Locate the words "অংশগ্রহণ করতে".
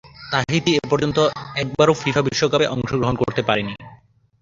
2.75-3.41